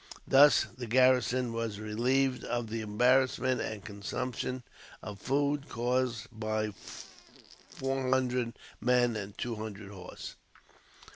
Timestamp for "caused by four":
5.69-8.09